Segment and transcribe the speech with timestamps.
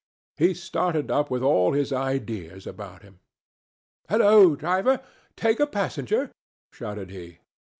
[0.37, 3.19] He started up with all his ideas about him.
[4.09, 4.99] "Halloo, driver!
[5.35, 6.31] Take a passenger?"
[6.73, 7.37] shouted he.